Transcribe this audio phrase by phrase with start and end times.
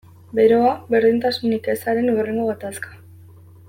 [0.37, 2.99] Beroa, berdintasunik ezaren hurrengo gatazka.